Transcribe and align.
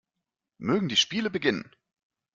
Mögen 0.57 0.89
die 0.89 0.95
Spiele 0.95 1.29
beginnen! 1.29 1.75